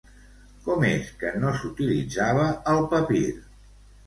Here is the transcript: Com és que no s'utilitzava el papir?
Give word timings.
Com 0.67 0.85
és 0.87 1.11
que 1.23 1.33
no 1.43 1.51
s'utilitzava 1.59 2.49
el 2.73 2.83
papir? 2.97 3.23